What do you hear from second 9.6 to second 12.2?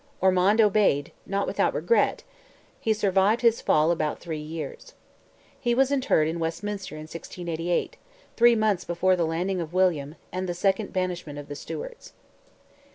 of William, and the second banishment of the Stuarts.